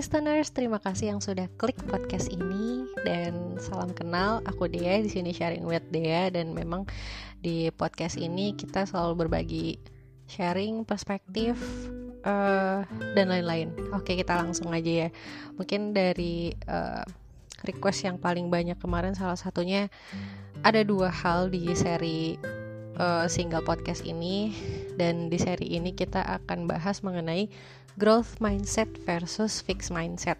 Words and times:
listeners, 0.00 0.48
terima 0.56 0.80
kasih 0.80 1.12
yang 1.12 1.20
sudah 1.20 1.44
klik 1.60 1.76
podcast 1.84 2.32
ini 2.32 2.88
dan 3.04 3.60
salam 3.60 3.92
kenal. 3.92 4.40
Aku 4.48 4.64
Dea 4.64 5.04
di 5.04 5.12
sini 5.12 5.28
sharing 5.28 5.60
with 5.60 5.84
Dea 5.92 6.32
dan 6.32 6.56
memang 6.56 6.88
di 7.44 7.68
podcast 7.68 8.16
ini 8.16 8.56
kita 8.56 8.88
selalu 8.88 9.28
berbagi 9.28 9.76
sharing 10.24 10.88
perspektif 10.88 11.60
uh, 12.24 12.80
dan 13.12 13.28
lain-lain. 13.28 13.76
Oke, 13.92 14.16
kita 14.16 14.40
langsung 14.40 14.72
aja 14.72 15.04
ya. 15.04 15.08
Mungkin 15.60 15.92
dari 15.92 16.56
uh, 16.64 17.04
request 17.68 18.08
yang 18.08 18.16
paling 18.16 18.48
banyak 18.48 18.80
kemarin 18.80 19.12
salah 19.12 19.36
satunya 19.36 19.92
ada 20.64 20.80
dua 20.80 21.12
hal 21.12 21.52
di 21.52 21.76
seri 21.76 22.40
uh, 22.96 23.28
single 23.28 23.68
podcast 23.68 24.00
ini 24.08 24.48
dan 25.00 25.32
di 25.32 25.40
seri 25.40 25.72
ini 25.72 25.96
kita 25.96 26.20
akan 26.20 26.68
bahas 26.68 27.00
mengenai 27.00 27.48
growth 27.96 28.36
mindset 28.44 28.92
versus 29.08 29.64
fixed 29.64 29.88
mindset. 29.88 30.36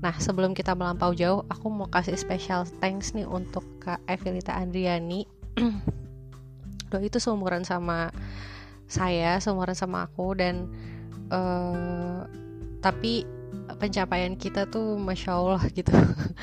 Nah, 0.00 0.16
sebelum 0.16 0.56
kita 0.56 0.72
melampau 0.72 1.12
jauh, 1.12 1.44
aku 1.52 1.68
mau 1.68 1.88
kasih 1.92 2.16
special 2.16 2.64
thanks 2.80 3.12
nih 3.12 3.28
untuk 3.28 3.64
Kak 3.84 4.00
Evelita 4.08 4.56
Andriani. 4.56 5.28
Doa 6.92 7.00
itu 7.04 7.20
seumuran 7.20 7.64
sama 7.64 8.08
saya, 8.88 9.36
seumuran 9.40 9.76
sama 9.76 10.08
aku 10.08 10.36
dan 10.36 10.68
uh, 11.32 12.24
tapi 12.84 13.24
pencapaian 13.84 14.32
kita 14.40 14.64
tuh 14.64 14.96
masya 14.96 15.36
Allah 15.36 15.60
gitu. 15.76 15.92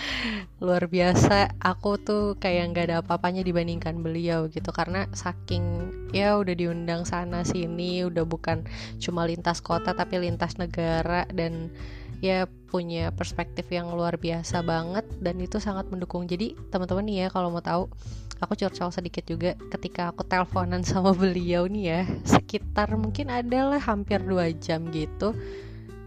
Luar 0.63 0.85
biasa. 0.85 1.57
Aku 1.57 1.97
tuh 1.97 2.37
kayak 2.37 2.69
nggak 2.69 2.85
ada 2.85 2.97
apa-apanya 3.01 3.41
dibandingkan 3.41 4.05
beliau 4.05 4.45
gitu. 4.45 4.69
Karena 4.69 5.09
saking 5.09 5.89
ya 6.13 6.37
udah 6.37 6.53
diundang 6.53 7.01
sana 7.01 7.41
sini 7.41 8.05
udah 8.05 8.29
bukan 8.29 8.61
cuma 9.01 9.25
lintas 9.25 9.57
kota 9.57 9.97
tapi 9.97 10.21
lintas 10.21 10.61
negara 10.61 11.25
dan 11.33 11.73
ya 12.21 12.45
punya 12.69 13.09
perspektif 13.09 13.65
yang 13.73 13.89
luar 13.97 14.21
biasa 14.21 14.61
banget 14.61 15.09
dan 15.17 15.41
itu 15.41 15.57
sangat 15.57 15.89
mendukung. 15.89 16.29
Jadi 16.29 16.53
teman-teman 16.69 17.09
nih 17.09 17.17
ya 17.25 17.27
kalau 17.33 17.49
mau 17.49 17.65
tahu 17.65 17.89
aku 18.37 18.53
curcol 18.53 18.93
sedikit 18.93 19.25
juga 19.25 19.57
ketika 19.73 20.13
aku 20.13 20.21
teleponan 20.29 20.85
sama 20.85 21.09
beliau 21.17 21.65
nih 21.65 21.85
ya. 21.89 22.01
Sekitar 22.21 22.93
mungkin 23.01 23.33
adalah 23.33 23.81
hampir 23.81 24.21
dua 24.21 24.53
jam 24.53 24.85
gitu 24.93 25.33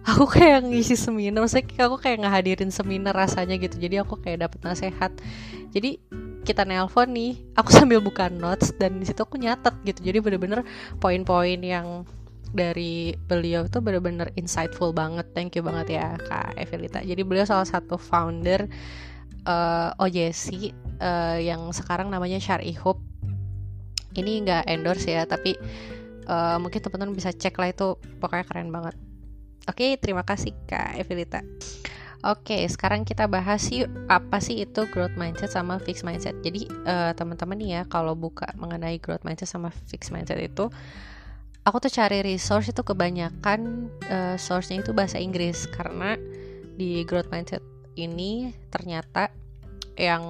aku 0.05 0.25
kayak 0.29 0.69
ngisi 0.69 1.01
seminar 1.01 1.49
maksudnya 1.49 1.89
aku 1.89 1.97
kayak 1.97 2.25
ngehadirin 2.25 2.69
seminar 2.69 3.17
rasanya 3.17 3.57
gitu. 3.57 3.81
Jadi 3.81 3.97
aku 4.05 4.21
kayak 4.21 4.49
dapet 4.49 4.61
nasihat 4.61 5.13
jadi 5.73 5.99
kita 6.45 6.69
nelpon 6.69 7.09
nih 7.17 7.41
aku 7.57 7.73
sambil 7.77 8.05
buka 8.05 8.29
notes 8.29 8.77
dan 8.77 9.01
di 9.01 9.09
situ 9.09 9.25
aku 9.25 9.41
nyatet 9.41 9.75
gitu. 9.89 10.01
Jadi 10.05 10.19
bener-bener 10.21 10.61
poin-poin 11.01 11.59
yang 11.59 12.05
dari 12.55 13.19
beliau 13.27 13.67
tuh 13.67 13.83
bener-bener 13.83 14.31
insightful 14.39 14.95
banget. 14.95 15.27
Thank 15.35 15.59
you 15.59 15.65
banget 15.65 15.99
ya 15.99 16.15
kak 16.21 16.55
Evelita. 16.55 17.03
Jadi 17.03 17.25
beliau 17.27 17.49
salah 17.49 17.67
satu 17.67 17.99
founder 17.99 18.69
uh, 19.49 19.91
eh, 19.97 20.05
OJC 20.05 20.47
uh, 20.47 20.63
eh, 21.01 21.51
yang 21.51 21.73
sekarang 21.75 22.13
namanya 22.13 22.39
Syari 22.39 22.77
Hope 22.79 23.03
ini 24.15 24.47
nggak 24.47 24.71
endorse 24.71 25.11
ya 25.11 25.27
tapi 25.27 25.59
uh, 26.31 26.55
mungkin 26.63 26.79
teman-teman 26.79 27.17
bisa 27.17 27.35
cek 27.35 27.57
lah 27.59 27.73
itu. 27.75 27.99
Pokoknya 28.23 28.47
keren 28.47 28.71
banget 28.71 28.95
Oke, 29.65 29.97
terima 29.97 30.21
kasih 30.29 30.53
Kak 30.69 31.01
Evelita. 31.01 31.41
Oke, 32.25 32.65
sekarang 32.69 33.05
kita 33.05 33.29
bahas 33.29 33.69
yuk 33.69 33.89
apa 34.09 34.41
sih 34.41 34.65
itu 34.65 34.89
growth 34.89 35.13
mindset 35.17 35.53
sama 35.53 35.77
fixed 35.81 36.05
mindset. 36.05 36.37
Jadi 36.41 36.69
uh, 36.89 37.13
teman-teman 37.13 37.57
nih 37.57 37.71
ya 37.81 37.83
kalau 37.89 38.17
buka 38.17 38.49
mengenai 38.57 38.97
growth 39.01 39.25
mindset 39.29 39.49
sama 39.49 39.69
fixed 39.89 40.13
mindset 40.13 40.41
itu, 40.41 40.73
aku 41.65 41.77
tuh 41.85 41.93
cari 41.93 42.21
resource 42.21 42.73
itu 42.73 42.81
kebanyakan 42.81 43.89
uh, 44.09 44.37
source-nya 44.37 44.85
itu 44.85 44.93
bahasa 44.93 45.21
Inggris 45.21 45.69
karena 45.69 46.17
di 46.77 47.05
growth 47.05 47.29
mindset 47.29 47.61
ini 47.97 48.53
ternyata 48.69 49.33
yang 49.97 50.25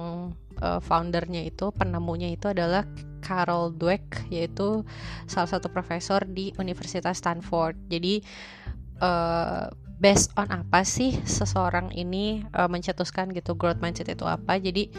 uh, 0.63 0.79
foundernya 0.79 1.43
itu 1.43 1.75
penemunya 1.75 2.31
itu 2.31 2.51
adalah 2.51 2.87
Carol 3.25 3.73
Dweck 3.73 4.29
yaitu 4.29 4.85
salah 5.25 5.49
satu 5.49 5.71
profesor 5.73 6.21
di 6.23 6.53
Universitas 6.61 7.17
Stanford. 7.17 7.89
Jadi 7.89 8.21
uh, 8.99 9.71
based 9.95 10.35
on 10.35 10.51
apa 10.51 10.83
sih 10.83 11.15
seseorang 11.23 11.95
ini 11.95 12.43
uh, 12.51 12.67
mencetuskan 12.67 13.31
gitu 13.31 13.55
growth 13.55 13.79
mindset 13.79 14.11
itu 14.11 14.27
apa. 14.27 14.59
Jadi 14.59 14.91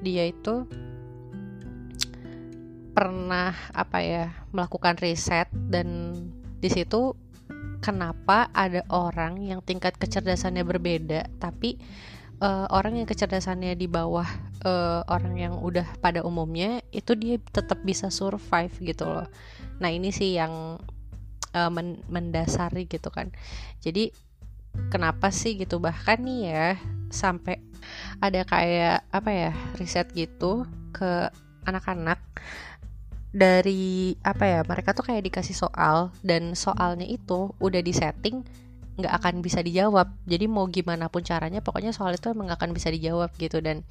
dia 0.00 0.30
itu 0.30 0.64
pernah 2.94 3.50
apa 3.74 3.98
ya 4.00 4.30
melakukan 4.54 4.94
riset 5.02 5.50
dan 5.50 6.14
di 6.62 6.70
situ 6.70 7.18
kenapa 7.82 8.48
ada 8.54 8.86
orang 8.88 9.42
yang 9.42 9.60
tingkat 9.60 9.98
kecerdasannya 9.98 10.62
berbeda 10.62 11.26
tapi 11.42 11.76
uh, 12.38 12.70
orang 12.70 13.02
yang 13.02 13.06
kecerdasannya 13.10 13.74
di 13.74 13.90
bawah 13.90 14.24
uh, 14.62 15.02
orang 15.10 15.34
yang 15.36 15.54
udah 15.58 15.84
pada 15.98 16.22
umumnya 16.22 16.80
itu 16.94 17.18
dia 17.18 17.36
tetap 17.50 17.82
bisa 17.82 18.08
survive 18.08 18.72
gitu 18.80 19.04
loh. 19.10 19.28
Nah 19.82 19.90
ini 19.90 20.14
sih 20.14 20.38
yang 20.38 20.78
uh, 21.54 21.70
men 21.70 22.02
mendasari 22.10 22.84
gitu 22.90 23.08
kan. 23.08 23.30
Jadi 23.80 24.10
kenapa 24.90 25.30
sih 25.30 25.56
gitu? 25.56 25.78
Bahkan 25.78 26.18
nih 26.20 26.40
ya 26.50 26.68
sampai 27.08 27.62
ada 28.18 28.42
kayak 28.42 29.06
apa 29.14 29.30
ya 29.30 29.50
riset 29.78 30.10
gitu 30.12 30.66
ke 30.90 31.30
anak-anak 31.64 32.20
dari 33.34 34.14
apa 34.22 34.46
ya 34.46 34.60
mereka 34.62 34.94
tuh 34.94 35.10
kayak 35.10 35.26
dikasih 35.26 35.58
soal 35.58 36.14
dan 36.22 36.54
soalnya 36.54 37.02
itu 37.02 37.50
udah 37.58 37.82
disetting 37.82 38.46
nggak 38.94 39.10
akan 39.10 39.42
bisa 39.42 39.58
dijawab. 39.58 40.14
Jadi 40.26 40.46
mau 40.46 40.70
gimana 40.70 41.10
pun 41.10 41.26
caranya 41.26 41.58
pokoknya 41.58 41.90
soal 41.90 42.14
itu 42.14 42.30
emang 42.30 42.46
gak 42.46 42.62
akan 42.62 42.70
bisa 42.78 42.94
dijawab 42.94 43.34
gitu. 43.42 43.58
Dan 43.58 43.82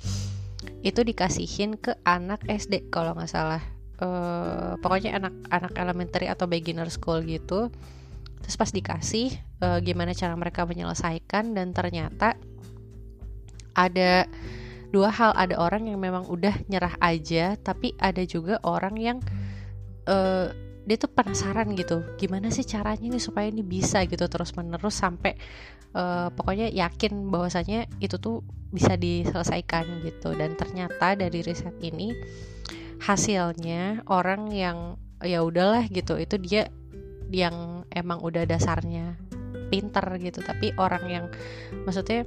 itu 0.80 1.04
dikasihin 1.04 1.76
ke 1.76 2.00
anak 2.08 2.44
SD 2.48 2.88
kalau 2.88 3.12
nggak 3.12 3.28
salah 3.28 3.60
uh, 4.04 4.76
pokoknya 4.84 5.16
anak-anak 5.16 5.74
elementary 5.80 6.28
atau 6.28 6.46
beginner 6.46 6.92
school 6.92 7.24
gitu. 7.24 7.72
Terus 8.44 8.56
pas 8.60 8.70
dikasih 8.76 9.32
uh, 9.64 9.80
gimana 9.80 10.12
cara 10.12 10.36
mereka 10.36 10.68
menyelesaikan 10.68 11.56
dan 11.56 11.72
ternyata 11.72 12.36
ada 13.72 14.28
dua 14.92 15.10
hal. 15.10 15.32
Ada 15.32 15.56
orang 15.56 15.88
yang 15.88 16.04
memang 16.04 16.28
udah 16.28 16.54
nyerah 16.68 17.00
aja 17.00 17.56
tapi 17.56 17.96
ada 17.96 18.22
juga 18.28 18.60
orang 18.68 18.96
yang 19.00 19.18
uh, 20.12 20.52
dia 20.84 21.00
tuh 21.00 21.08
penasaran 21.16 21.72
gitu 21.80 22.04
gimana 22.20 22.52
sih 22.52 22.68
caranya 22.68 23.08
nih 23.08 23.24
supaya 23.24 23.48
ini 23.48 23.64
bisa 23.64 24.04
gitu 24.04 24.28
terus 24.28 24.52
menerus 24.52 25.00
sampai 25.00 25.40
uh, 25.96 26.28
pokoknya 26.36 26.68
yakin 26.76 27.32
bahwasanya 27.32 27.88
itu 28.04 28.20
tuh 28.20 28.44
bisa 28.74 28.98
diselesaikan 28.98 30.04
gitu. 30.04 30.34
Dan 30.34 30.58
ternyata 30.58 31.14
dari 31.14 31.40
riset 31.46 31.78
ini 31.80 32.12
hasilnya 33.04 34.08
orang 34.08 34.48
yang 34.56 34.96
ya 35.20 35.44
udahlah 35.44 35.84
gitu. 35.92 36.16
Itu 36.16 36.40
dia 36.40 36.72
yang 37.28 37.84
emang 37.92 38.24
udah 38.24 38.48
dasarnya 38.48 39.20
pinter 39.68 40.06
gitu. 40.24 40.40
Tapi 40.40 40.72
orang 40.80 41.04
yang 41.12 41.26
maksudnya 41.84 42.24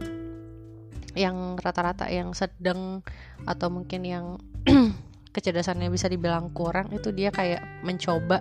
yang 1.16 1.56
rata-rata 1.56 2.12
yang 2.12 2.36
sedang 2.36 3.00
atau 3.48 3.72
mungkin 3.72 4.04
yang 4.04 4.24
kecerdasannya 5.36 5.88
bisa 5.92 6.08
dibilang 6.08 6.52
kurang 6.52 6.92
itu 6.92 7.12
dia 7.12 7.28
kayak 7.28 7.60
mencoba 7.84 8.40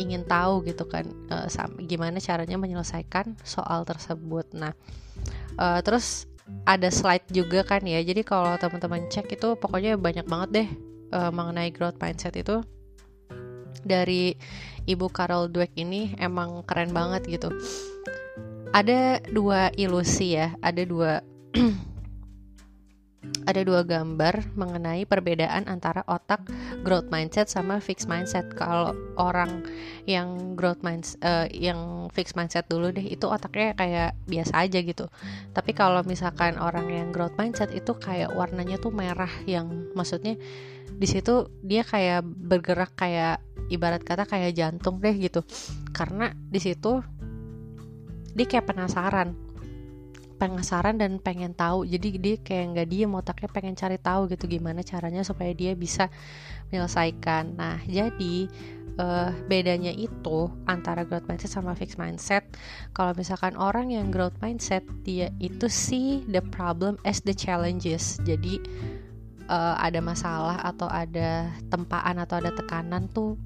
ingin 0.00 0.24
tahu 0.24 0.64
gitu 0.64 0.88
kan 0.88 1.04
uh, 1.28 1.48
gimana 1.84 2.16
caranya 2.20 2.60
menyelesaikan 2.60 3.40
soal 3.40 3.88
tersebut. 3.88 4.52
Nah 4.52 4.76
uh, 5.56 5.80
terus 5.80 6.28
ada 6.68 6.92
slide 6.92 7.28
juga 7.32 7.64
kan 7.64 7.80
ya. 7.84 8.04
Jadi 8.04 8.20
kalau 8.20 8.52
teman-teman 8.60 9.08
cek 9.08 9.36
itu 9.36 9.56
pokoknya 9.56 9.96
banyak 9.96 10.28
banget 10.28 10.48
deh 10.52 10.68
uh, 11.12 11.30
mengenai 11.30 11.70
growth 11.74 11.98
mindset 11.98 12.34
itu 12.38 12.62
dari 13.84 14.36
Ibu 14.84 15.08
Carol 15.12 15.48
Dweck 15.48 15.72
ini 15.76 16.16
emang 16.20 16.64
keren 16.64 16.92
banget 16.92 17.26
gitu. 17.28 17.48
Ada 18.70 19.18
dua 19.30 19.74
ilusi 19.74 20.38
ya, 20.38 20.54
ada 20.62 20.82
dua 20.86 21.20
ada 23.44 23.60
dua 23.60 23.84
gambar 23.84 24.56
mengenai 24.56 25.04
perbedaan 25.04 25.68
antara 25.68 26.00
otak 26.08 26.40
growth 26.80 27.12
mindset 27.12 27.52
sama 27.52 27.76
fixed 27.76 28.08
mindset. 28.08 28.48
Kalau 28.56 28.96
orang 29.20 29.64
yang 30.08 30.56
growth 30.56 30.80
mindset, 30.80 31.20
uh, 31.20 31.46
yang 31.52 32.08
fixed 32.16 32.32
mindset 32.32 32.64
dulu 32.72 32.88
deh, 32.88 33.04
itu 33.04 33.28
otaknya 33.28 33.76
kayak 33.76 34.16
biasa 34.24 34.64
aja 34.64 34.78
gitu. 34.80 35.04
Tapi 35.52 35.76
kalau 35.76 36.00
misalkan 36.08 36.56
orang 36.56 36.88
yang 36.88 37.08
growth 37.12 37.36
mindset 37.36 37.68
itu 37.76 37.92
kayak 37.92 38.32
warnanya 38.32 38.80
tuh 38.80 38.92
merah, 38.92 39.30
yang 39.44 39.92
maksudnya 39.92 40.40
di 41.00 41.06
situ 41.08 41.48
dia 41.60 41.84
kayak 41.84 42.24
bergerak 42.24 42.96
kayak 42.96 43.40
ibarat 43.68 44.00
kata 44.00 44.24
kayak 44.24 44.56
jantung 44.56 44.96
deh 44.96 45.12
gitu. 45.16 45.44
Karena 45.92 46.32
di 46.32 46.60
situ 46.60 47.04
dia 48.32 48.46
kayak 48.48 48.72
penasaran 48.72 49.49
penasaran 50.40 50.96
dan 50.96 51.20
pengen 51.20 51.52
tahu. 51.52 51.84
Jadi 51.84 52.16
dia 52.16 52.36
kayak 52.40 52.64
nggak 52.72 52.88
diem 52.88 53.12
otaknya 53.12 53.48
pengen 53.52 53.76
cari 53.76 54.00
tahu 54.00 54.32
gitu 54.32 54.48
gimana 54.48 54.80
caranya 54.80 55.20
supaya 55.20 55.52
dia 55.52 55.76
bisa 55.76 56.08
menyelesaikan. 56.72 57.60
Nah 57.60 57.84
jadi 57.84 58.48
uh, 58.96 59.30
bedanya 59.44 59.92
itu 59.92 60.48
antara 60.64 61.04
growth 61.04 61.28
mindset 61.28 61.52
sama 61.52 61.76
fixed 61.76 62.00
mindset. 62.00 62.48
Kalau 62.96 63.12
misalkan 63.12 63.52
orang 63.60 63.92
yang 63.92 64.08
growth 64.08 64.40
mindset 64.40 64.82
dia 65.04 65.28
itu 65.36 65.68
sih 65.68 66.24
the 66.24 66.40
problem 66.40 66.96
as 67.04 67.20
the 67.20 67.36
challenges. 67.36 68.16
Jadi 68.24 68.56
uh, 69.52 69.76
ada 69.76 70.00
masalah 70.00 70.56
atau 70.64 70.88
ada 70.88 71.52
tempaan 71.68 72.16
atau 72.16 72.40
ada 72.40 72.56
tekanan 72.56 73.12
tuh 73.12 73.36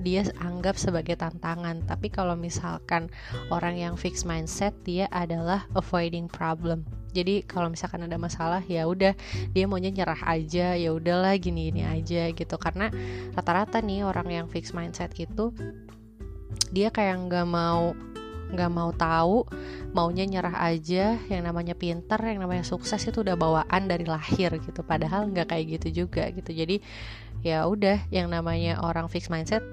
dia 0.00 0.24
anggap 0.40 0.80
sebagai 0.80 1.20
tantangan. 1.20 1.84
Tapi 1.84 2.08
kalau 2.08 2.32
misalkan 2.38 3.12
orang 3.52 3.76
yang 3.76 3.94
fixed 4.00 4.24
mindset 4.24 4.72
dia 4.86 5.10
adalah 5.12 5.68
avoiding 5.76 6.30
problem. 6.30 6.88
Jadi 7.12 7.44
kalau 7.44 7.68
misalkan 7.68 8.08
ada 8.08 8.16
masalah 8.16 8.64
ya 8.64 8.88
udah 8.88 9.12
dia 9.52 9.64
maunya 9.68 9.92
nyerah 9.92 10.16
aja 10.24 10.72
ya 10.72 10.90
udahlah 10.96 11.36
gini 11.36 11.68
gini 11.68 11.84
aja 11.84 12.32
gitu. 12.32 12.56
Karena 12.56 12.88
rata-rata 13.36 13.84
nih 13.84 14.08
orang 14.08 14.28
yang 14.32 14.46
fixed 14.48 14.72
mindset 14.72 15.12
itu 15.20 15.52
dia 16.72 16.88
kayak 16.88 17.28
nggak 17.28 17.44
mau 17.44 17.92
nggak 18.52 18.70
mau 18.70 18.92
tahu 18.92 19.48
maunya 19.96 20.28
nyerah 20.28 20.56
aja 20.60 21.16
yang 21.26 21.42
namanya 21.42 21.72
pinter 21.72 22.20
yang 22.20 22.40
namanya 22.44 22.64
sukses 22.64 23.00
itu 23.04 23.24
udah 23.24 23.36
bawaan 23.36 23.88
dari 23.88 24.04
lahir 24.04 24.52
gitu. 24.60 24.84
Padahal 24.84 25.32
nggak 25.32 25.52
kayak 25.52 25.80
gitu 25.80 26.04
juga 26.04 26.28
gitu. 26.30 26.52
Jadi 26.52 26.84
ya 27.42 27.66
udah 27.66 28.06
yang 28.14 28.30
namanya 28.30 28.78
orang 28.84 29.10
fixed 29.10 29.32
mindset 29.32 29.64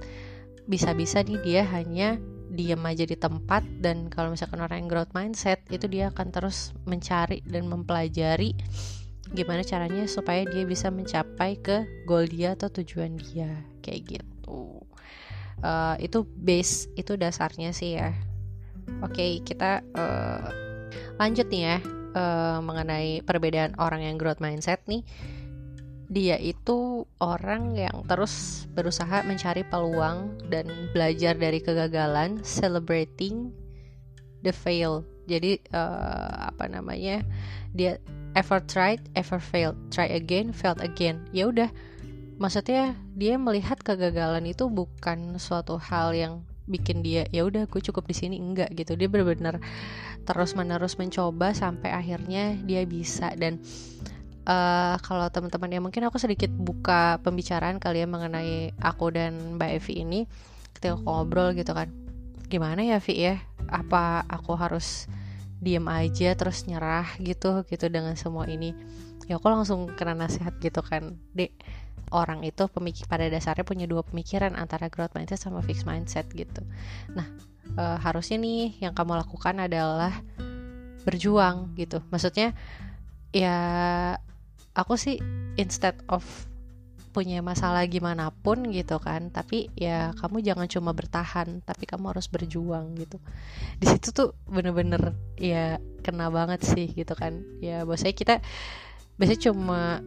bisa-bisa 0.70 1.26
nih 1.26 1.40
dia 1.42 1.62
hanya 1.66 2.18
diem 2.50 2.82
aja 2.82 3.06
di 3.06 3.18
tempat 3.18 3.62
dan 3.82 4.10
kalau 4.10 4.34
misalkan 4.34 4.62
orang 4.62 4.86
yang 4.86 4.90
growth 4.90 5.14
mindset 5.14 5.62
itu 5.70 5.86
dia 5.86 6.10
akan 6.10 6.34
terus 6.34 6.74
mencari 6.90 7.46
dan 7.46 7.70
mempelajari 7.70 8.58
gimana 9.30 9.62
caranya 9.62 10.10
supaya 10.10 10.42
dia 10.50 10.66
bisa 10.66 10.90
mencapai 10.90 11.62
ke 11.62 11.86
goal 12.10 12.26
dia 12.26 12.58
atau 12.58 12.74
tujuan 12.82 13.18
dia 13.18 13.62
kayak 13.86 14.18
gitu. 14.18 14.82
Uh, 15.60 16.00
itu 16.00 16.24
base 16.24 16.88
itu 16.96 17.20
dasarnya 17.20 17.76
sih 17.76 18.00
ya 18.00 18.16
oke 19.02 19.14
okay, 19.14 19.40
kita 19.46 19.86
uh, 19.94 20.50
lanjut 21.22 21.48
nih 21.52 21.64
ya 21.64 21.78
uh, 22.18 22.60
mengenai 22.64 23.22
perbedaan 23.24 23.78
orang 23.78 24.06
yang 24.06 24.16
growth 24.18 24.42
mindset 24.42 24.82
nih 24.90 25.06
dia 26.10 26.42
itu 26.42 27.06
orang 27.22 27.78
yang 27.78 28.02
terus 28.10 28.66
berusaha 28.74 29.22
mencari 29.30 29.62
peluang 29.62 30.42
dan 30.50 30.66
belajar 30.90 31.38
dari 31.38 31.62
kegagalan, 31.62 32.42
celebrating 32.42 33.54
the 34.42 34.50
fail. 34.50 35.06
Jadi 35.30 35.62
uh, 35.70 36.50
apa 36.50 36.66
namanya? 36.66 37.22
Dia 37.78 38.02
ever 38.34 38.58
tried, 38.66 39.06
ever 39.14 39.38
failed, 39.38 39.78
try 39.94 40.10
again, 40.10 40.50
failed 40.50 40.82
again. 40.82 41.30
Ya 41.30 41.46
udah, 41.46 41.70
maksudnya 42.42 42.98
dia 43.14 43.38
melihat 43.38 43.78
kegagalan 43.86 44.50
itu 44.50 44.66
bukan 44.66 45.38
suatu 45.38 45.78
hal 45.78 46.18
yang 46.18 46.42
bikin 46.70 47.02
dia 47.02 47.26
ya 47.34 47.44
udah 47.44 47.66
gue 47.66 47.82
cukup 47.82 48.06
di 48.06 48.16
sini. 48.16 48.38
Enggak 48.38 48.72
gitu. 48.78 48.94
Dia 48.94 49.10
benar-benar 49.10 49.58
terus 50.24 50.54
menerus 50.54 50.96
mencoba 50.96 51.52
sampai 51.58 51.90
akhirnya 51.90 52.54
dia 52.64 52.86
bisa. 52.86 53.34
Dan 53.34 53.58
uh, 54.46 54.96
kalau 55.02 55.28
teman-teman 55.34 55.74
ya 55.74 55.82
mungkin 55.82 56.06
aku 56.06 56.22
sedikit 56.22 56.54
buka 56.54 57.18
pembicaraan 57.26 57.82
kali 57.82 58.06
ya 58.06 58.08
mengenai 58.08 58.78
aku 58.80 59.10
dan 59.10 59.58
Mbak 59.58 59.70
Evi 59.82 59.94
ini 60.06 60.20
ketika 60.78 60.96
ngobrol 60.96 61.52
gitu 61.58 61.76
kan 61.76 61.92
gimana 62.50 62.82
ya 62.82 62.98
Vi 62.98 63.16
ya? 63.16 63.36
Apa 63.70 64.26
aku 64.26 64.58
harus 64.58 65.06
diem 65.62 65.86
aja 65.86 66.34
terus 66.34 66.66
nyerah 66.66 67.06
gitu 67.22 67.62
gitu 67.70 67.86
dengan 67.92 68.18
semua 68.18 68.50
ini? 68.50 68.74
Ya 69.30 69.38
aku 69.38 69.46
langsung 69.46 69.94
kena 69.94 70.18
nasihat 70.18 70.58
gitu 70.58 70.82
kan 70.82 71.22
dek 71.38 71.54
orang 72.12 72.42
itu 72.46 72.66
pemikir 72.70 73.06
pada 73.06 73.30
dasarnya 73.30 73.66
punya 73.66 73.86
dua 73.86 74.02
pemikiran 74.06 74.58
antara 74.58 74.90
growth 74.90 75.14
mindset 75.14 75.42
sama 75.42 75.62
fixed 75.62 75.86
mindset 75.86 76.26
gitu. 76.34 76.62
Nah 77.14 77.28
e, 77.78 77.84
harusnya 78.02 78.38
nih 78.42 78.82
yang 78.82 78.94
kamu 78.94 79.20
lakukan 79.20 79.56
adalah 79.62 80.14
berjuang 81.06 81.74
gitu. 81.78 82.02
Maksudnya 82.10 82.54
ya 83.30 83.58
aku 84.74 84.98
sih 84.98 85.22
instead 85.58 85.98
of 86.10 86.26
punya 87.10 87.42
masalah 87.42 87.90
gimana 87.90 88.30
pun 88.30 88.70
gitu 88.70 89.02
kan 89.02 89.34
tapi 89.34 89.74
ya 89.74 90.14
kamu 90.22 90.46
jangan 90.46 90.70
cuma 90.70 90.94
bertahan 90.94 91.66
tapi 91.66 91.90
kamu 91.90 92.14
harus 92.14 92.30
berjuang 92.30 92.94
gitu. 93.02 93.18
Di 93.82 93.86
situ 93.90 94.14
tuh 94.14 94.30
bener-bener 94.46 95.18
ya 95.36 95.82
kena 96.06 96.30
banget 96.30 96.62
sih 96.62 96.94
gitu 96.94 97.18
kan. 97.18 97.42
Ya 97.60 97.84
biasanya 97.84 98.16
kita 98.16 98.36
biasanya 99.18 99.42
cuma 99.52 100.00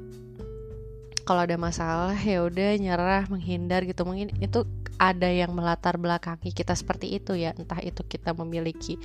kalau 1.23 1.47
ada 1.47 1.55
masalah 1.55 2.19
ya 2.19 2.43
udah 2.43 2.75
nyerah 2.79 3.25
menghindar 3.31 3.87
gitu. 3.87 4.03
Mungkin 4.03 4.35
itu 4.43 4.67
ada 4.99 5.27
yang 5.27 5.55
melatar 5.55 5.99
belakangi 5.99 6.51
kita 6.51 6.75
seperti 6.75 7.19
itu 7.19 7.39
ya. 7.39 7.55
Entah 7.55 7.79
itu 7.83 8.03
kita 8.07 8.35
memiliki 8.35 8.99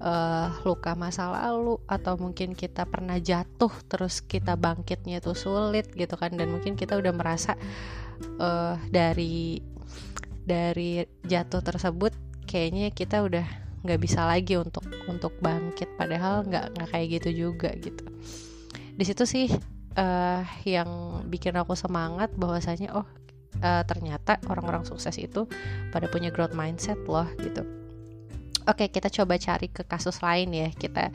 uh, 0.00 0.52
luka 0.62 0.92
masa 0.94 1.28
lalu 1.32 1.80
atau 1.88 2.16
mungkin 2.20 2.52
kita 2.52 2.88
pernah 2.88 3.16
jatuh 3.16 3.72
terus 3.88 4.20
kita 4.24 4.56
bangkitnya 4.56 5.24
itu 5.24 5.32
sulit 5.32 5.90
gitu 5.92 6.14
kan. 6.14 6.36
Dan 6.36 6.52
mungkin 6.52 6.76
kita 6.76 6.96
udah 6.96 7.12
merasa 7.12 7.56
uh, 8.38 8.76
dari 8.88 9.60
dari 10.44 11.04
jatuh 11.24 11.64
tersebut 11.64 12.12
kayaknya 12.44 12.92
kita 12.92 13.24
udah 13.24 13.46
nggak 13.84 14.00
bisa 14.00 14.24
lagi 14.24 14.56
untuk 14.60 14.84
untuk 15.08 15.32
bangkit. 15.40 15.96
Padahal 15.96 16.44
nggak 16.44 16.76
nggak 16.76 16.88
kayak 16.92 17.08
gitu 17.20 17.48
juga 17.48 17.72
gitu. 17.80 18.04
Di 18.94 19.04
situ 19.04 19.26
sih 19.26 19.73
uh, 19.98 20.42
yang 20.66 21.22
bikin 21.30 21.54
aku 21.58 21.74
semangat 21.78 22.30
bahwasanya 22.34 22.94
oh 22.94 23.06
uh, 23.62 23.82
ternyata 23.86 24.38
orang-orang 24.50 24.86
sukses 24.86 25.16
itu 25.18 25.46
pada 25.90 26.10
punya 26.10 26.34
growth 26.34 26.54
mindset 26.54 26.98
loh 27.06 27.26
gitu. 27.40 27.62
Oke 28.64 28.88
kita 28.88 29.12
coba 29.12 29.36
cari 29.36 29.68
ke 29.68 29.84
kasus 29.84 30.20
lain 30.24 30.50
ya. 30.54 30.68
Kita 30.72 31.12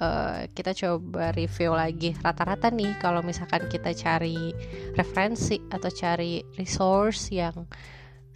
uh, 0.00 0.46
kita 0.52 0.76
coba 0.76 1.32
review 1.32 1.72
lagi. 1.72 2.12
Rata-rata 2.14 2.68
nih 2.70 3.00
kalau 3.00 3.24
misalkan 3.24 3.66
kita 3.66 3.96
cari 3.96 4.52
referensi 4.94 5.58
atau 5.72 5.88
cari 5.88 6.44
resource 6.60 7.32
yang 7.32 7.66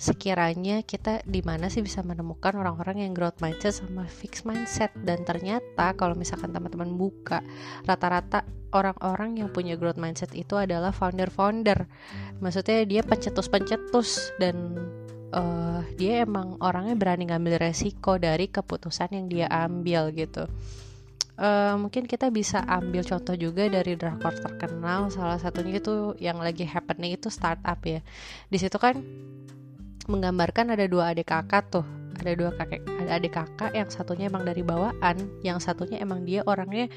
sekiranya 0.00 0.81
kita 0.81 1.20
di 1.29 1.44
mana 1.44 1.69
sih 1.69 1.85
bisa 1.85 2.00
menemukan 2.00 2.56
orang-orang 2.56 3.05
yang 3.05 3.12
growth 3.12 3.37
mindset 3.44 3.76
sama 3.85 4.08
fixed 4.08 4.49
mindset? 4.49 4.88
Dan 4.97 5.29
ternyata 5.29 5.93
kalau 5.93 6.17
misalkan 6.17 6.56
teman-teman 6.56 6.97
buka 6.97 7.44
rata-rata 7.85 8.49
orang-orang 8.73 9.44
yang 9.44 9.52
punya 9.52 9.76
growth 9.76 10.00
mindset 10.00 10.32
itu 10.32 10.56
adalah 10.56 10.89
founder-founder. 10.96 11.84
Maksudnya 12.41 12.89
dia 12.89 13.05
pencetus-pencetus 13.05 14.41
dan 14.41 14.72
uh, 15.36 15.84
dia 16.01 16.24
emang 16.24 16.56
orangnya 16.65 16.96
berani 16.96 17.29
ngambil 17.29 17.60
resiko 17.60 18.17
dari 18.17 18.48
keputusan 18.48 19.13
yang 19.13 19.27
dia 19.29 19.46
ambil 19.53 20.17
gitu. 20.17 20.48
Uh, 21.41 21.72
mungkin 21.81 22.05
kita 22.05 22.29
bisa 22.29 22.60
ambil 22.69 23.01
contoh 23.01 23.32
juga 23.36 23.69
dari 23.69 23.96
drakor 23.96 24.32
terkenal. 24.32 25.13
Salah 25.13 25.36
satunya 25.36 25.81
itu 25.81 26.17
yang 26.20 26.41
lagi 26.41 26.65
happening 26.65 27.17
itu 27.17 27.32
startup 27.32 27.81
ya. 27.84 28.05
Di 28.48 28.56
situ 28.60 28.77
kan 28.77 29.01
menggambarkan 30.08 30.72
ada 30.72 30.86
dua 30.86 31.12
adik 31.12 31.28
kakak 31.28 31.69
tuh. 31.69 31.84
Ada 32.20 32.36
dua 32.36 32.50
kakek 32.52 32.84
ada 33.00 33.16
adik 33.16 33.32
kakak 33.32 33.72
yang 33.72 33.88
satunya 33.88 34.28
emang 34.28 34.44
dari 34.44 34.60
bawaan 34.60 35.16
yang 35.40 35.56
satunya 35.56 35.96
emang 36.04 36.28
dia 36.28 36.44
orangnya 36.44 36.92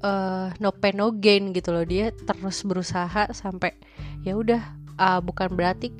uh, 0.00 0.48
no 0.64 0.72
pain 0.72 0.96
no 0.96 1.12
gain 1.12 1.52
gitu 1.52 1.72
loh. 1.76 1.84
Dia 1.84 2.08
terus 2.12 2.64
berusaha 2.64 3.28
sampai 3.36 3.76
ya 4.24 4.36
udah 4.36 4.60
uh, 4.96 5.20
bukan 5.20 5.52
berarti 5.52 5.92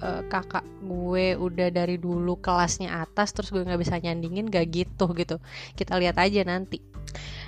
uh, 0.00 0.24
kakak 0.28 0.64
gue 0.80 1.36
udah 1.36 1.68
dari 1.68 2.00
dulu 2.00 2.40
kelasnya 2.40 3.04
atas 3.04 3.36
terus 3.36 3.52
gue 3.52 3.60
nggak 3.64 3.80
bisa 3.80 4.00
nyandingin 4.00 4.48
gak 4.48 4.72
gitu 4.72 5.12
gitu. 5.12 5.36
Kita 5.76 6.00
lihat 6.00 6.16
aja 6.16 6.44
nanti. 6.48 6.80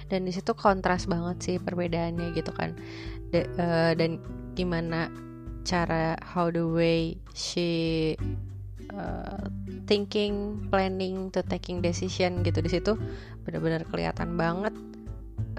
Dan 0.08 0.24
di 0.24 0.32
situ 0.32 0.56
kontras 0.56 1.04
banget 1.04 1.36
sih 1.44 1.56
perbedaannya 1.60 2.32
gitu 2.32 2.52
kan. 2.52 2.72
De, 3.28 3.44
uh, 3.60 3.92
dan 3.92 4.20
gimana 4.56 5.12
cara 5.68 6.16
how 6.24 6.48
the 6.48 6.64
way 6.64 7.20
she 7.36 8.16
uh, 8.96 9.44
thinking, 9.84 10.64
planning, 10.72 11.28
to 11.28 11.44
taking 11.44 11.84
decision 11.84 12.40
gitu 12.40 12.64
di 12.64 12.72
situ 12.72 12.96
benar-benar 13.44 13.84
kelihatan 13.84 14.40
banget 14.40 14.72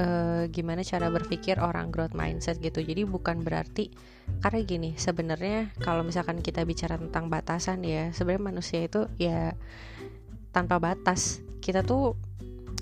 uh, 0.02 0.50
gimana 0.50 0.82
cara 0.82 1.14
berpikir 1.14 1.62
orang 1.62 1.94
growth 1.94 2.18
mindset 2.18 2.58
gitu. 2.58 2.82
Jadi 2.82 3.06
bukan 3.06 3.46
berarti 3.46 3.94
karena 4.42 4.60
gini 4.66 4.90
sebenarnya 4.98 5.74
kalau 5.82 6.02
misalkan 6.02 6.42
kita 6.42 6.66
bicara 6.66 6.98
tentang 6.98 7.30
batasan 7.30 7.82
ya 7.86 8.10
sebenarnya 8.10 8.44
manusia 8.50 8.80
itu 8.86 9.06
ya 9.22 9.54
tanpa 10.50 10.82
batas. 10.82 11.46
Kita 11.62 11.86
tuh 11.86 12.18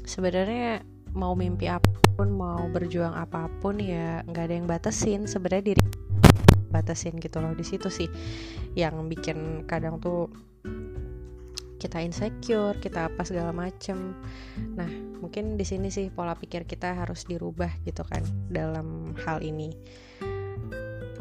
sebenarnya 0.07 0.85
mau 1.11 1.33
mimpi 1.33 1.67
apa 1.67 1.87
pun, 2.15 2.33
mau 2.33 2.65
berjuang 2.69 3.13
apa 3.13 3.49
pun 3.59 3.77
ya 3.81 4.21
nggak 4.25 4.43
ada 4.47 4.53
yang 4.53 4.67
batasin 4.69 5.25
sebenarnya 5.25 5.73
diri 5.73 5.86
batasin 6.69 7.15
gitu 7.17 7.39
loh 7.39 7.55
di 7.55 7.63
situ 7.63 7.87
sih 7.87 8.09
yang 8.75 9.07
bikin 9.07 9.63
kadang 9.65 9.97
tuh 9.97 10.29
kita 11.77 12.01
insecure, 12.01 12.73
kita 12.81 13.05
apa 13.05 13.21
segala 13.21 13.53
macem. 13.53 14.17
Nah, 14.73 14.89
mungkin 15.21 15.61
di 15.61 15.65
sini 15.65 15.93
sih 15.93 16.09
pola 16.09 16.33
pikir 16.33 16.65
kita 16.65 16.97
harus 16.97 17.29
dirubah 17.29 17.69
gitu 17.85 18.01
kan 18.01 18.25
dalam 18.49 19.13
hal 19.23 19.45
ini. 19.45 19.77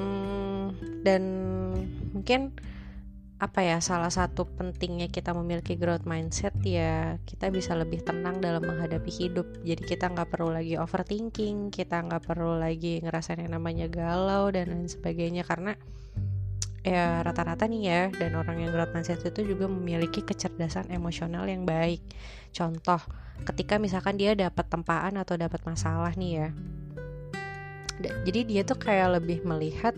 Hmm, 0.00 0.72
dan 1.04 1.22
mungkin 2.16 2.56
apa 3.36 3.60
ya 3.60 3.84
salah 3.84 4.08
satu 4.08 4.48
pentingnya 4.48 5.12
kita 5.12 5.36
memiliki 5.36 5.76
growth 5.76 6.08
mindset 6.08 6.56
ya 6.64 7.20
kita 7.28 7.52
bisa 7.52 7.76
lebih 7.76 8.00
tenang 8.00 8.40
dalam 8.40 8.64
menghadapi 8.64 9.12
hidup. 9.12 9.44
Jadi 9.60 9.82
kita 9.84 10.08
nggak 10.08 10.32
perlu 10.32 10.52
lagi 10.52 10.80
overthinking 10.80 11.68
kita 11.68 12.00
nggak 12.00 12.24
perlu 12.24 12.56
lagi 12.56 13.04
ngerasain 13.04 13.44
yang 13.44 13.52
namanya 13.52 13.92
galau 13.92 14.48
dan 14.48 14.72
lain 14.72 14.88
sebagainya. 14.88 15.44
Karena 15.44 15.76
ya 16.86 17.20
rata-rata 17.20 17.68
nih 17.68 17.82
ya 17.82 18.02
dan 18.14 18.38
orang 18.40 18.62
yang 18.62 18.70
growth 18.72 18.94
mindset 18.96 19.20
itu 19.20 19.52
juga 19.52 19.68
memiliki 19.68 20.24
kecerdasan 20.24 20.88
emosional 20.88 21.44
yang 21.44 21.68
baik. 21.68 22.00
Contoh 22.56 23.04
ketika 23.44 23.76
misalkan 23.76 24.16
dia 24.16 24.32
dapat 24.32 24.64
tempaan 24.72 25.20
atau 25.20 25.36
dapat 25.36 25.60
masalah 25.68 26.16
nih 26.16 26.32
ya 26.40 26.48
jadi 28.00 28.40
dia 28.44 28.62
tuh 28.64 28.76
kayak 28.76 29.20
lebih 29.20 29.44
melihat 29.44 29.96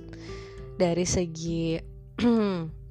dari 0.78 1.02
segi 1.02 1.82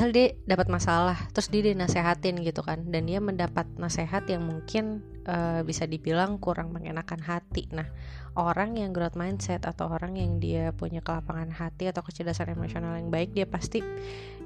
misal 0.00 0.16
dia 0.16 0.32
dapat 0.48 0.72
masalah 0.72 1.28
terus 1.36 1.52
dia 1.52 1.60
dinasehatin 1.60 2.40
gitu 2.40 2.64
kan 2.64 2.88
dan 2.88 3.04
dia 3.04 3.20
mendapat 3.20 3.68
nasihat 3.76 4.24
yang 4.32 4.48
mungkin 4.48 5.04
uh, 5.28 5.60
bisa 5.60 5.84
dibilang 5.84 6.40
kurang 6.40 6.72
mengenakan 6.72 7.20
hati. 7.20 7.68
Nah 7.68 7.84
orang 8.32 8.80
yang 8.80 8.96
growth 8.96 9.12
mindset 9.12 9.68
atau 9.68 9.92
orang 9.92 10.16
yang 10.16 10.40
dia 10.40 10.72
punya 10.72 11.04
kelapangan 11.04 11.52
hati 11.52 11.92
atau 11.92 12.00
kecerdasan 12.00 12.48
emosional 12.48 12.96
yang 12.96 13.12
baik 13.12 13.36
dia 13.36 13.44
pasti 13.44 13.84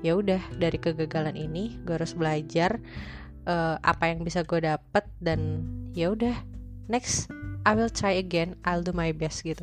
ya 0.02 0.18
udah 0.18 0.42
dari 0.58 0.74
kegagalan 0.74 1.38
ini 1.38 1.78
gue 1.86 2.02
harus 2.02 2.18
belajar 2.18 2.82
uh, 3.46 3.78
apa 3.78 4.10
yang 4.10 4.26
bisa 4.26 4.42
gue 4.42 4.58
dapet 4.58 5.06
dan 5.22 5.62
ya 5.94 6.10
udah 6.10 6.34
next 6.90 7.30
I 7.62 7.78
will 7.78 7.94
try 7.94 8.18
again 8.18 8.58
I'll 8.66 8.82
do 8.82 8.90
my 8.90 9.14
best 9.14 9.46
gitu. 9.46 9.62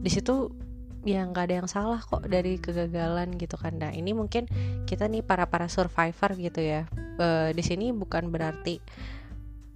Di 0.00 0.08
situ 0.08 0.56
ya 1.02 1.26
nggak 1.26 1.44
ada 1.50 1.54
yang 1.62 1.70
salah 1.70 1.98
kok 1.98 2.22
dari 2.30 2.58
kegagalan 2.62 3.34
gitu 3.38 3.58
kan. 3.58 3.74
Nah 3.78 3.90
ini 3.90 4.14
mungkin 4.14 4.46
kita 4.86 5.10
nih 5.10 5.26
para 5.26 5.50
para 5.50 5.66
survivor 5.66 6.38
gitu 6.38 6.60
ya. 6.62 6.86
Uh, 7.18 7.50
di 7.52 7.62
sini 7.62 7.90
bukan 7.90 8.30
berarti 8.30 8.78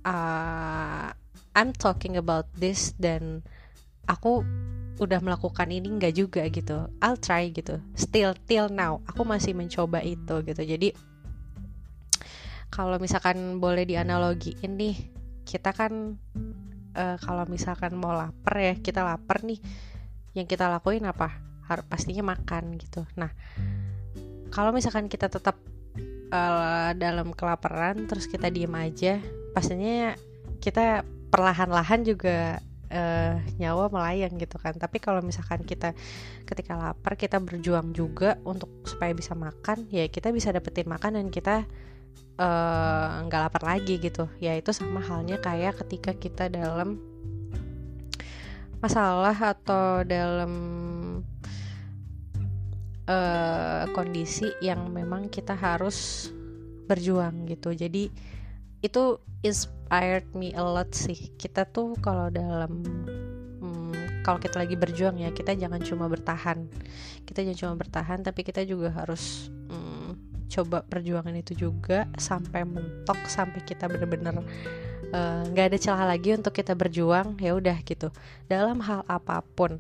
uh, 0.07 1.11
I'm 1.57 1.75
talking 1.75 2.17
about 2.21 2.47
this 2.55 2.95
dan 2.97 3.43
aku 4.07 4.47
udah 4.97 5.21
melakukan 5.21 5.69
ini 5.69 5.99
nggak 5.99 6.15
juga 6.15 6.47
gitu. 6.47 6.89
I'll 7.03 7.19
try 7.19 7.51
gitu. 7.51 7.83
Still 7.99 8.33
till 8.47 8.71
now 8.71 9.03
aku 9.05 9.27
masih 9.27 9.53
mencoba 9.53 10.01
itu 10.07 10.41
gitu. 10.47 10.63
Jadi 10.63 10.95
kalau 12.71 12.99
misalkan 13.03 13.59
boleh 13.59 13.83
dianalogiin 13.83 14.79
nih 14.79 14.97
kita 15.47 15.71
kan 15.75 16.19
uh, 16.95 17.17
kalau 17.23 17.45
misalkan 17.47 17.95
mau 17.95 18.15
lapar 18.15 18.55
ya 18.59 18.75
kita 18.79 19.07
lapar 19.07 19.47
nih 19.47 19.63
yang 20.37 20.45
kita 20.45 20.69
lakuin 20.69 21.09
apa? 21.09 21.41
Pastinya 21.89 22.37
makan 22.37 22.77
gitu. 22.77 23.09
Nah 23.17 23.33
kalau 24.53 24.71
misalkan 24.71 25.09
kita 25.09 25.27
tetap 25.33 25.59
uh, 26.31 26.93
dalam 26.95 27.35
kelaparan 27.35 28.07
terus 28.07 28.31
kita 28.31 28.53
diem 28.53 28.71
aja 28.77 29.19
pastinya 29.57 30.15
kita 30.63 31.03
perlahan-lahan 31.33 32.07
juga 32.07 32.63
uh, 32.93 33.35
nyawa 33.59 33.91
melayang 33.91 34.37
gitu 34.39 34.61
kan. 34.61 34.77
Tapi 34.77 35.01
kalau 35.03 35.25
misalkan 35.25 35.65
kita 35.67 35.97
ketika 36.47 36.79
lapar 36.79 37.19
kita 37.19 37.41
berjuang 37.43 37.91
juga 37.97 38.39
untuk 38.47 38.71
supaya 38.87 39.11
bisa 39.17 39.35
makan 39.35 39.89
ya 39.91 40.07
kita 40.07 40.31
bisa 40.31 40.53
dapetin 40.55 40.87
makan 40.87 41.19
dan 41.19 41.29
kita 41.33 41.67
nggak 43.27 43.41
uh, 43.41 43.45
lapar 43.49 43.63
lagi 43.65 43.97
gitu. 43.99 44.29
Ya 44.39 44.55
itu 44.55 44.71
sama 44.71 45.01
halnya 45.03 45.41
kayak 45.41 45.81
ketika 45.85 46.13
kita 46.13 46.53
dalam 46.53 47.01
masalah 48.81 49.35
atau 49.35 50.05
dalam 50.05 50.53
uh, 53.09 53.85
kondisi 53.97 54.53
yang 54.61 54.91
memang 54.93 55.33
kita 55.33 55.57
harus 55.57 56.31
berjuang 56.87 57.49
gitu. 57.51 57.75
Jadi 57.75 58.11
itu 58.85 59.03
inspired 59.43 60.27
me 60.37 60.55
a 60.55 60.63
lot 60.63 60.93
sih. 60.95 61.35
Kita 61.35 61.67
tuh 61.67 61.99
kalau 61.99 62.31
dalam 62.31 62.83
hmm, 63.63 64.23
kalau 64.23 64.39
kita 64.39 64.63
lagi 64.63 64.79
berjuang 64.79 65.19
ya 65.19 65.33
kita 65.35 65.57
jangan 65.59 65.83
cuma 65.83 66.07
bertahan. 66.07 66.69
Kita 67.27 67.43
jangan 67.43 67.59
cuma 67.59 67.75
bertahan 67.81 68.19
tapi 68.23 68.47
kita 68.47 68.63
juga 68.63 68.95
harus 68.95 69.51
hmm, 69.51 70.47
coba 70.47 70.87
perjuangan 70.87 71.35
itu 71.35 71.59
juga 71.59 72.07
sampai 72.15 72.63
mentok 72.63 73.19
sampai 73.27 73.61
kita 73.67 73.91
bener-bener 73.91 74.47
nggak 75.53 75.67
uh, 75.67 75.69
ada 75.71 75.79
celah 75.79 76.05
lagi 76.09 76.35
untuk 76.35 76.53
kita 76.55 76.73
berjuang 76.75 77.39
ya 77.39 77.55
udah 77.55 77.79
gitu. 77.83 78.11
Dalam 78.51 78.83
hal 78.83 79.03
apa 79.07 79.43
pun 79.55 79.79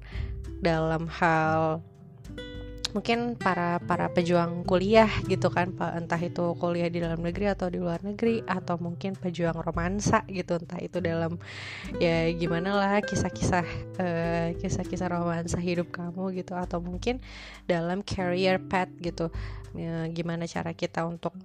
dalam 0.60 1.06
hal 1.10 1.84
mungkin 2.96 3.36
para 3.36 3.76
para 3.84 4.08
pejuang 4.08 4.64
kuliah 4.64 5.12
gitu 5.28 5.52
kan 5.52 5.76
entah 5.76 6.16
itu 6.16 6.56
kuliah 6.56 6.88
di 6.88 7.04
dalam 7.04 7.20
negeri 7.20 7.52
atau 7.52 7.68
di 7.68 7.76
luar 7.76 8.00
negeri 8.00 8.40
atau 8.48 8.80
mungkin 8.80 9.12
pejuang 9.12 9.60
romansa 9.60 10.24
gitu 10.32 10.56
entah 10.56 10.80
itu 10.80 11.04
dalam 11.04 11.36
ya 12.00 12.32
gimana 12.32 12.72
lah 12.72 13.04
kisah-kisah 13.04 13.68
uh, 14.00 14.48
kisah-kisah 14.56 15.12
romansa 15.12 15.60
hidup 15.60 15.92
kamu 15.92 16.40
gitu 16.40 16.56
atau 16.56 16.80
mungkin 16.80 17.20
dalam 17.68 18.00
career 18.00 18.56
path 18.64 18.88
gitu. 19.04 19.28
Ya, 19.76 20.08
gimana 20.08 20.48
cara 20.48 20.72
kita 20.72 21.04
untuk 21.04 21.36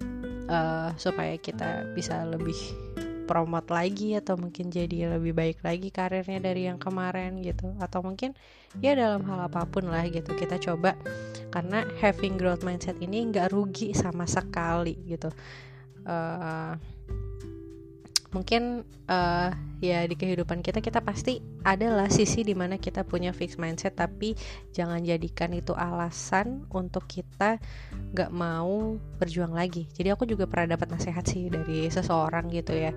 uh, 0.48 0.96
supaya 0.96 1.36
kita 1.36 1.92
bisa 1.92 2.24
lebih 2.24 2.56
promote 3.24 3.70
lagi 3.72 4.18
atau 4.18 4.36
mungkin 4.36 4.68
jadi 4.68 5.16
lebih 5.16 5.32
baik 5.32 5.58
lagi 5.62 5.88
karirnya 5.88 6.42
dari 6.42 6.68
yang 6.68 6.76
kemarin 6.76 7.40
gitu. 7.40 7.72
Atau 7.78 8.02
mungkin 8.04 8.36
ya 8.82 8.92
dalam 8.92 9.24
hal 9.24 9.48
apa 9.48 9.64
pun 9.66 9.88
lah 9.88 10.04
gitu 10.06 10.34
kita 10.34 10.60
coba. 10.60 10.98
Karena 11.54 11.86
having 12.02 12.36
growth 12.36 12.66
mindset 12.66 12.98
ini 13.00 13.30
nggak 13.30 13.54
rugi 13.54 13.94
sama 13.94 14.28
sekali 14.28 14.98
gitu. 15.06 15.30
Uh, 16.02 16.74
mungkin 18.32 18.88
uh, 19.12 19.52
ya 19.84 20.08
di 20.08 20.16
kehidupan 20.16 20.64
kita 20.64 20.80
kita 20.80 21.04
pasti 21.04 21.44
adalah 21.68 22.08
sisi 22.08 22.40
di 22.40 22.56
mana 22.56 22.80
kita 22.80 23.04
punya 23.04 23.30
fixed 23.36 23.60
mindset 23.60 23.92
tapi 23.92 24.32
jangan 24.72 25.04
jadikan 25.04 25.52
itu 25.52 25.76
alasan 25.76 26.64
untuk 26.72 27.04
kita 27.04 27.60
nggak 28.16 28.32
mau 28.32 28.96
berjuang 29.20 29.52
lagi. 29.52 29.84
Jadi 29.92 30.08
aku 30.08 30.24
juga 30.24 30.48
pernah 30.48 30.74
dapat 30.74 30.96
nasihat 30.96 31.24
sih 31.28 31.52
dari 31.52 31.92
seseorang 31.92 32.48
gitu 32.48 32.72
ya. 32.72 32.96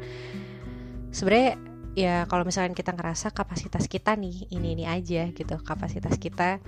Sebenarnya 1.12 1.60
ya 1.96 2.16
kalau 2.32 2.48
misalkan 2.48 2.72
kita 2.72 2.96
ngerasa 2.96 3.36
kapasitas 3.36 3.92
kita 3.92 4.16
nih 4.16 4.52
ini 4.52 4.76
ini 4.76 4.84
aja 4.88 5.32
gitu 5.32 5.56
kapasitas 5.64 6.20
kita 6.20 6.60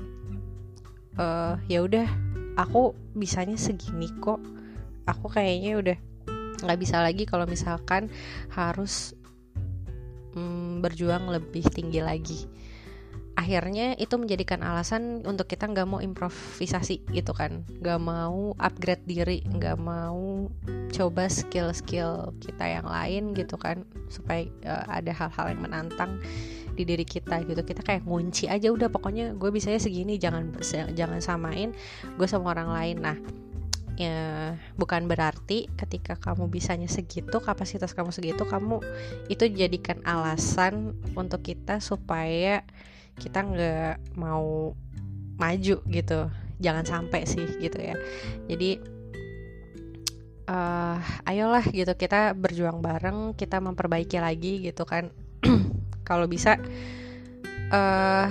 uh, 1.20 1.60
ya 1.68 1.84
udah 1.84 2.08
aku 2.60 2.92
bisanya 3.16 3.56
segini 3.56 4.12
kok. 4.20 4.44
Aku 5.08 5.32
kayaknya 5.32 5.80
udah 5.80 5.98
nggak 6.64 6.80
bisa 6.80 7.02
lagi 7.02 7.24
kalau 7.30 7.46
misalkan 7.46 8.10
harus 8.54 9.14
mm, 10.38 10.86
berjuang 10.86 11.30
lebih 11.30 11.66
tinggi 11.70 12.02
lagi. 12.02 12.40
Akhirnya 13.38 13.94
itu 14.02 14.18
menjadikan 14.18 14.66
alasan 14.66 15.22
untuk 15.22 15.46
kita 15.46 15.70
nggak 15.70 15.86
mau 15.86 16.02
improvisasi 16.02 17.06
gitu 17.14 17.38
kan. 17.38 17.62
Nggak 17.86 18.02
mau 18.02 18.58
upgrade 18.58 19.06
diri 19.06 19.46
nggak 19.46 19.78
mau 19.78 20.50
coba 20.90 21.30
skill-skill 21.30 22.34
kita 22.42 22.66
yang 22.66 22.90
lain 22.90 23.38
gitu 23.38 23.54
kan. 23.62 23.86
Supaya 24.10 24.50
uh, 24.66 24.86
ada 24.90 25.14
hal-hal 25.14 25.54
yang 25.54 25.62
menantang 25.62 26.18
di 26.74 26.82
diri 26.82 27.06
kita 27.06 27.46
gitu. 27.46 27.62
Kita 27.62 27.86
kayak 27.86 28.10
ngunci 28.10 28.50
aja 28.50 28.74
udah 28.74 28.90
pokoknya 28.90 29.38
gue 29.38 29.54
bisanya 29.54 29.78
segini 29.78 30.18
jangan 30.18 30.58
jangan 30.98 31.22
samain 31.22 31.78
gue 32.18 32.26
sama 32.26 32.58
orang 32.58 32.74
lain. 32.74 32.98
Nah 33.06 33.18
ya 33.98 34.54
bukan 34.78 35.10
berarti 35.10 35.66
ketika 35.74 36.14
kamu 36.22 36.46
bisanya 36.54 36.86
segitu 36.86 37.42
kapasitas 37.42 37.98
kamu 37.98 38.14
segitu 38.14 38.46
kamu 38.46 38.78
itu 39.26 39.50
jadikan 39.50 39.98
alasan 40.06 40.94
untuk 41.18 41.42
kita 41.42 41.82
supaya 41.82 42.62
kita 43.18 43.42
nggak 43.42 43.96
mau 44.16 44.78
maju 45.38 45.78
gitu. 45.82 46.20
Jangan 46.58 46.86
sampai 46.86 47.26
sih 47.26 47.46
gitu 47.62 47.78
ya. 47.78 47.98
Jadi 48.50 48.82
uh, 50.50 50.98
ayolah 51.26 51.66
gitu 51.70 51.94
kita 51.94 52.34
berjuang 52.34 52.82
bareng 52.82 53.34
kita 53.34 53.62
memperbaiki 53.62 54.18
lagi 54.22 54.62
gitu 54.66 54.86
kan. 54.86 55.10
Kalau 56.08 56.26
bisa 56.30 56.58
uh, 57.74 58.30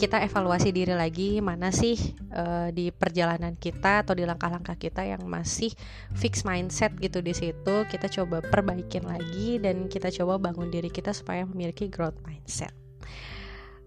kita 0.00 0.24
evaluasi 0.24 0.72
diri 0.72 0.96
lagi 0.96 1.44
mana 1.44 1.68
sih 1.68 1.92
uh, 2.32 2.72
di 2.72 2.88
perjalanan 2.88 3.52
kita 3.52 4.00
atau 4.00 4.16
di 4.16 4.24
langkah-langkah 4.24 4.80
kita 4.80 5.04
yang 5.04 5.20
masih 5.28 5.68
fix 6.16 6.48
mindset 6.48 6.96
gitu 6.96 7.20
di 7.20 7.36
situ 7.36 7.84
kita 7.84 8.08
coba 8.08 8.40
perbaikin 8.40 9.04
lagi 9.04 9.60
dan 9.60 9.92
kita 9.92 10.08
coba 10.08 10.40
bangun 10.40 10.72
diri 10.72 10.88
kita 10.88 11.12
supaya 11.12 11.44
memiliki 11.44 11.92
growth 11.92 12.16
mindset. 12.24 12.72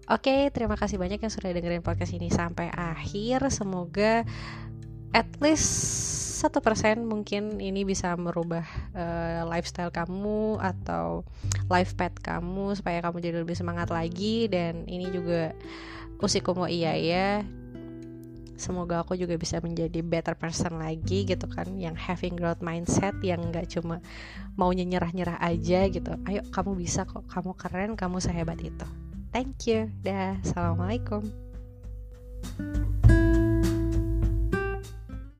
Oke, 0.06 0.54
terima 0.54 0.78
kasih 0.78 1.02
banyak 1.02 1.18
yang 1.18 1.32
sudah 1.32 1.50
dengerin 1.50 1.82
podcast 1.82 2.12
ini 2.14 2.30
sampai 2.30 2.70
akhir. 2.70 3.50
Semoga 3.50 4.22
at 5.16 5.26
least 5.42 5.66
satu 6.44 6.60
persen 6.60 7.08
mungkin 7.08 7.56
ini 7.56 7.88
bisa 7.88 8.12
merubah 8.20 8.68
uh, 8.92 9.48
lifestyle 9.48 9.88
kamu 9.88 10.60
atau 10.60 11.24
life 11.72 11.96
path 11.96 12.20
kamu 12.20 12.76
supaya 12.76 13.00
kamu 13.00 13.16
jadi 13.24 13.36
lebih 13.40 13.56
semangat 13.56 13.88
lagi 13.88 14.44
dan 14.52 14.84
ini 14.84 15.08
juga 15.08 15.56
Usikomo 16.22 16.66
iya 16.70 16.94
ya 16.98 17.44
semoga 18.54 19.02
aku 19.02 19.18
juga 19.18 19.34
bisa 19.34 19.58
menjadi 19.58 20.00
better 20.00 20.38
person 20.38 20.78
lagi 20.78 21.26
gitu 21.26 21.46
kan. 21.50 21.74
Yang 21.74 21.98
having 22.00 22.38
growth 22.38 22.62
mindset 22.62 23.14
yang 23.20 23.50
nggak 23.50 23.66
cuma 23.70 23.98
mau 24.54 24.70
nyerah-nyerah 24.70 25.42
aja 25.42 25.90
gitu. 25.90 26.14
Ayo 26.24 26.46
kamu 26.54 26.78
bisa 26.78 27.02
kok. 27.04 27.26
Kamu 27.26 27.52
keren 27.58 27.98
kamu 27.98 28.22
sehebat 28.22 28.62
itu. 28.62 28.86
Thank 29.34 29.66
you. 29.66 29.90
Dah. 30.06 30.38
Assalamualaikum 30.46 31.26